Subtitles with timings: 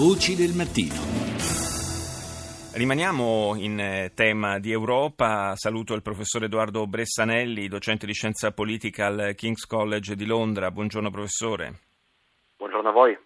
[0.00, 0.96] Voci del mattino.
[2.72, 5.54] Rimaniamo in eh, tema di Europa.
[5.56, 10.70] Saluto il professor Edoardo Bressanelli, docente di scienza politica al King's College di Londra.
[10.70, 11.80] Buongiorno professore.
[12.56, 13.18] Buongiorno a voi.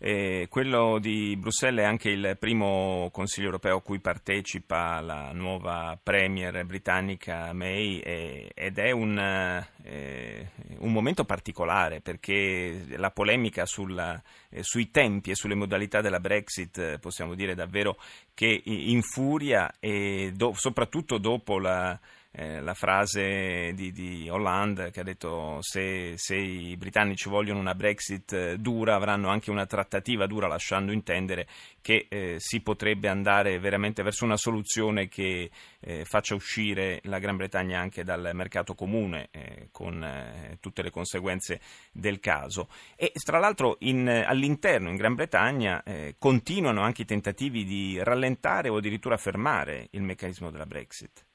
[0.00, 5.98] Eh, quello di Bruxelles è anche il primo Consiglio europeo a cui partecipa la nuova
[6.00, 14.22] Premier britannica May eh, ed è un, eh, un, momento particolare perché la polemica sulla,
[14.50, 17.98] eh, sui tempi e sulle modalità della Brexit eh, possiamo dire davvero
[18.34, 21.98] che infuria e do, soprattutto dopo la
[22.30, 27.74] eh, la frase di, di, Hollande che ha detto se, se, i britannici vogliono una
[27.74, 31.46] Brexit eh, dura avranno anche una trattativa dura lasciando intendere
[31.80, 37.36] che eh, si potrebbe andare veramente verso una soluzione che eh, faccia uscire la Gran
[37.36, 41.60] Bretagna anche dal mercato comune eh, con tutte le conseguenze
[41.92, 45.82] del caso e tra l'altro in, all'interno in Gran Bretagna
[46.18, 51.26] continuano anche i tentativi di rallentare o addirittura fermare il meccanismo della Brexit.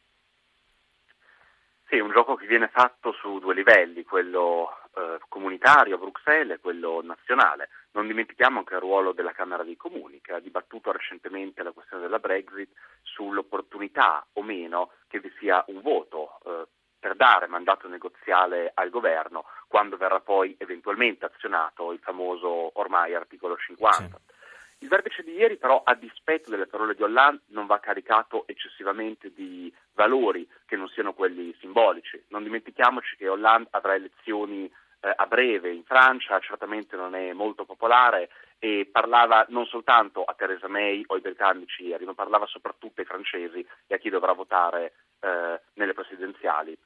[1.94, 6.58] Sì, è un gioco che viene fatto su due livelli, quello eh, comunitario a Bruxelles
[6.58, 7.70] e quello nazionale.
[7.92, 12.02] Non dimentichiamo anche il ruolo della Camera dei Comuni, che ha dibattuto recentemente la questione
[12.02, 12.72] della Brexit
[13.04, 16.66] sull'opportunità o meno che vi sia un voto eh,
[17.00, 23.56] per dare mandato negoziale al governo quando verrà poi eventualmente azionato il famoso ormai articolo
[23.56, 24.18] 50.
[24.18, 24.34] Sì.
[24.80, 29.32] Il vertice di ieri però, a dispetto delle parole di Hollande, non va caricato eccessivamente
[29.32, 32.22] di valori che non siano quelli simbolici.
[32.30, 37.66] Non dimentichiamoci che Hollande avrà elezioni eh, a breve in Francia, certamente non è molto
[37.66, 43.02] popolare e parlava non soltanto a Theresa May o ai britannici ieri, ma parlava soprattutto
[43.02, 46.78] ai francesi e a chi dovrà votare eh, nelle presidenziali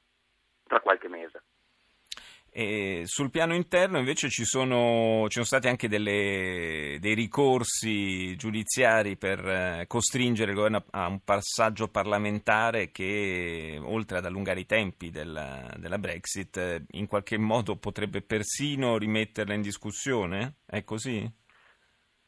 [0.66, 1.42] tra qualche mese.
[2.50, 9.16] E sul piano interno invece ci sono, ci sono stati anche delle, dei ricorsi giudiziari
[9.16, 15.10] per eh, costringere il governo a, un passaggio parlamentare che, oltre ad allungare i tempi
[15.10, 20.56] della, della Brexit, in qualche modo potrebbe persino rimetterla in discussione?
[20.66, 21.30] È così?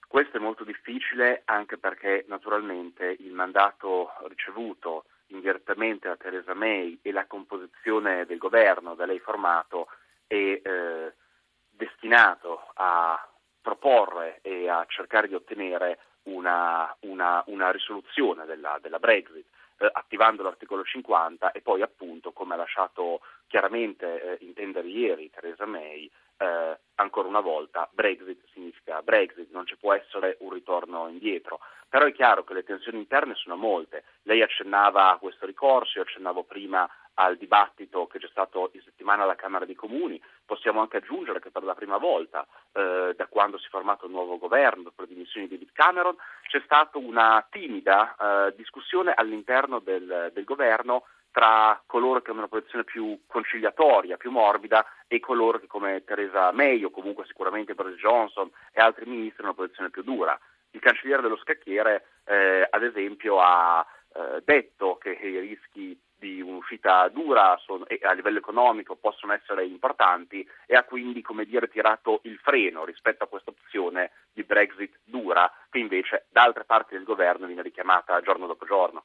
[0.06, 7.12] Questo è molto difficile anche perché naturalmente il mandato ricevuto indirettamente da Theresa May e
[7.12, 9.87] la composizione del governo da lei formato
[10.31, 11.15] è eh,
[11.69, 13.29] destinato a
[13.61, 19.47] proporre e a cercare di ottenere una, una, una risoluzione della, della Brexit
[19.79, 25.67] eh, attivando l'articolo 50 e poi appunto come ha lasciato chiaramente eh, intendere ieri Theresa
[25.67, 31.61] May eh, ancora una volta Brexit significa Brexit, non ci può essere un ritorno indietro.
[31.89, 34.05] Però è chiaro che le tensioni interne sono molte.
[34.23, 36.89] Lei accennava a questo ricorso, io accennavo prima
[37.21, 41.51] al dibattito che c'è stato in settimana alla Camera dei Comuni, possiamo anche aggiungere che
[41.51, 45.09] per la prima volta eh, da quando si è formato il nuovo governo, dopo le
[45.09, 46.17] dimissioni di David Cameron,
[46.49, 52.49] c'è stata una timida eh, discussione all'interno del, del governo tra coloro che hanno una
[52.49, 57.99] posizione più conciliatoria, più morbida e coloro che come Theresa May o comunque sicuramente Boris
[57.99, 60.39] Johnson e altri ministri hanno una posizione più dura.
[60.71, 67.09] Il cancelliere dello scacchiere, eh, ad esempio, ha eh, detto che i rischi di un'uscita
[67.09, 72.39] dura sono, a livello economico possono essere importanti e ha quindi come dire, tirato il
[72.39, 77.47] freno rispetto a questa opzione di Brexit dura che invece da altre parti del governo
[77.47, 79.05] viene richiamata giorno dopo giorno.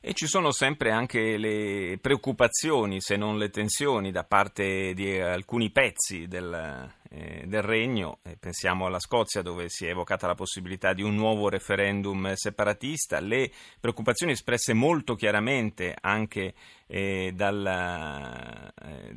[0.00, 5.70] E ci sono sempre anche le preoccupazioni, se non le tensioni, da parte di alcuni
[5.70, 8.18] pezzi del, eh, del regno.
[8.22, 13.18] Eh, pensiamo alla Scozia dove si è evocata la possibilità di un nuovo referendum separatista.
[13.20, 16.54] Le preoccupazioni espresse molto chiaramente anche
[16.86, 19.14] eh, dalla, eh,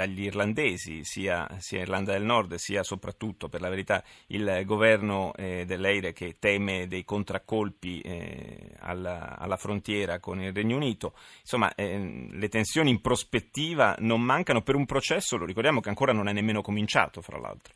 [0.00, 5.66] dagli irlandesi, sia, sia, Irlanda del Nord sia soprattutto per la verità il governo eh,
[5.66, 11.12] dell'Eire che teme dei contraccolpi eh, alla, alla, frontiera con il Regno Unito.
[11.40, 16.14] Insomma, eh, le tensioni in prospettiva non mancano per un processo, lo ricordiamo che ancora
[16.14, 17.74] non è nemmeno cominciato, fra l'altro.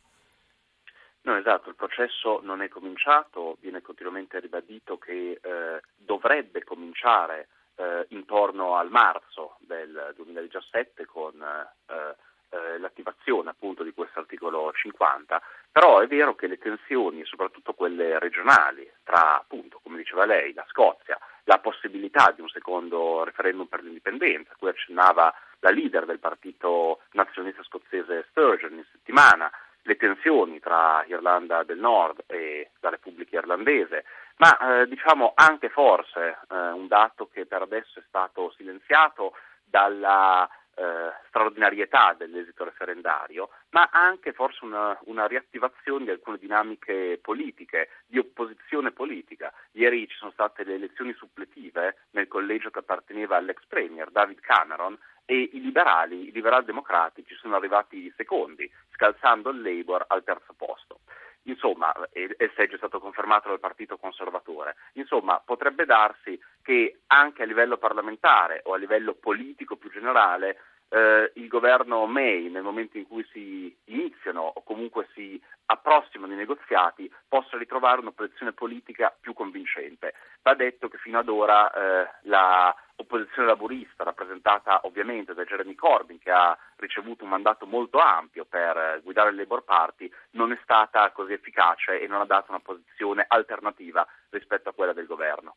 [1.25, 8.06] No, esatto, il processo non è cominciato, viene continuamente ribadito che eh, dovrebbe cominciare eh,
[8.11, 12.17] intorno al marzo del 2017 con eh,
[12.55, 15.43] eh, l'attivazione appunto di questo articolo 50,
[15.73, 20.65] però è vero che le tensioni, soprattutto quelle regionali, tra appunto, come diceva lei, la
[20.69, 26.21] Scozia, la possibilità di un secondo referendum per l'indipendenza, a cui accennava la leader del
[26.21, 29.50] partito nazionalista scozzese Sturgeon in settimana,
[29.87, 34.05] le tensioni tra Irlanda del Nord e la Repubblica Irlandese,
[34.37, 39.35] ma eh, diciamo anche forse eh, un dato che per adesso è stato silenziato
[39.65, 47.91] dalla eh, straordinarietà dell'esito referendario, ma anche forse una, una, riattivazione di alcune dinamiche politiche,
[48.07, 49.53] di opposizione politica.
[49.73, 54.99] Ieri ci sono state le elezioni suppletive nel collegio che apparteneva all'ex premier David Cameron
[55.27, 58.71] e i liberali, i liberal democratici sono arrivati secondi,
[59.05, 61.01] scalzando il Labour al terzo posto.
[61.43, 64.77] Insomma, il seggio è stato confermato dal Partito Conservatore.
[64.95, 70.56] Insomma, potrebbe darsi che anche a livello parlamentare o a livello politico più generale
[70.89, 76.37] eh, il governo May, nel momento in cui si iniziano o comunque si approssimano i
[76.37, 80.15] negoziati, possa ritrovare una posizione politica più convincente.
[80.41, 86.19] Va detto che fino ad ora eh, la opposizione laburista, rappresentata ovviamente da Jeremy Corbyn,
[86.19, 91.11] che ha ricevuto un mandato molto ampio per guidare il Labour Party, non è stata
[91.13, 95.57] così efficace e non ha dato una posizione alternativa rispetto a quella del governo.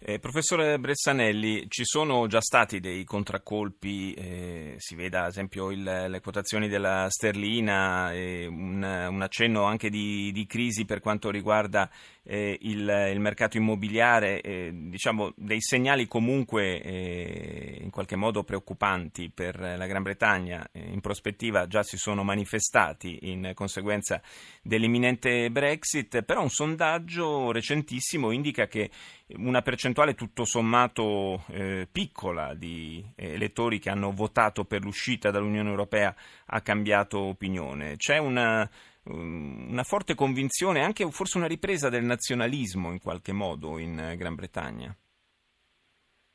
[0.00, 5.82] Eh, professore Bressanelli, ci sono già stati dei contraccolpi, eh, si veda ad esempio il,
[5.82, 11.88] le quotazioni della sterlina, eh, un, un, accenno anche di, di, crisi per quanto riguarda
[12.22, 19.30] eh, il, il, mercato immobiliare, eh, diciamo dei segnali comunque eh, in qualche modo preoccupanti
[19.30, 24.20] per la Gran Bretagna, in prospettiva già si sono manifestati in conseguenza
[24.62, 28.90] dell'imminente Brexit, però un sondaggio recentissimo indica che
[29.36, 36.14] una percentuale tutto sommato eh, piccola di elettori che hanno votato per l'uscita dall'Unione Europea
[36.46, 37.96] ha cambiato opinione.
[37.96, 38.68] C'è una,
[39.04, 44.94] una forte convinzione, anche forse una ripresa del nazionalismo in qualche modo in Gran Bretagna.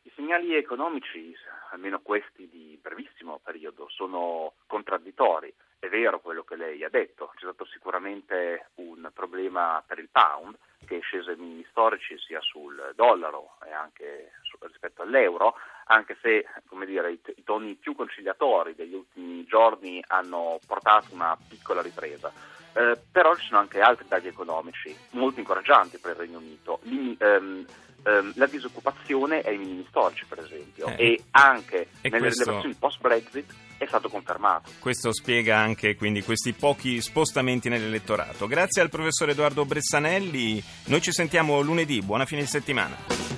[0.04, 1.34] I segnali economici,
[1.72, 5.54] almeno questi di brevissimo periodo, sono contraddittori.
[5.80, 10.58] È vero quello che lei ha detto, c'è stato sicuramente un problema per il pound
[10.86, 14.32] che è sceso ai minimi storici sia sul dollaro e anche
[14.62, 15.56] rispetto all'euro,
[15.86, 16.46] anche se
[16.86, 22.32] dire, i, toni più conciliatori degli ultimi giorni hanno portato una piccola ripresa.
[22.74, 26.80] Eh, però ci sono anche altri dati economici molto incoraggianti per il Regno Unito.
[26.84, 27.66] Gli, ehm,
[28.10, 32.44] ehm, la disoccupazione è ai minimi storici, per esempio, eh, e anche e nelle questo...
[32.44, 34.72] rilevazioni post-Brexit è stato confermato.
[34.80, 38.48] Questo spiega anche quindi questi pochi spostamenti nell'elettorato.
[38.48, 43.29] Grazie al professor Edoardo Bressanelli, noi ci sentiamo lunedì, buona fine di settimana.